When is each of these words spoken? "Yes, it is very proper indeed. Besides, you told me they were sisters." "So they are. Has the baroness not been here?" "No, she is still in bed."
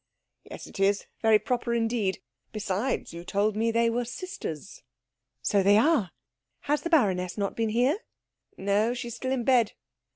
"Yes, 0.49 0.65
it 0.65 0.79
is 0.79 1.05
very 1.21 1.37
proper 1.37 1.75
indeed. 1.75 2.23
Besides, 2.51 3.13
you 3.13 3.23
told 3.23 3.55
me 3.55 3.69
they 3.69 3.87
were 3.87 4.03
sisters." 4.03 4.81
"So 5.43 5.61
they 5.61 5.77
are. 5.77 6.09
Has 6.61 6.81
the 6.81 6.89
baroness 6.89 7.37
not 7.37 7.55
been 7.55 7.69
here?" 7.69 7.99
"No, 8.57 8.95
she 8.95 9.09
is 9.09 9.15
still 9.17 9.31
in 9.31 9.43
bed." 9.43 9.73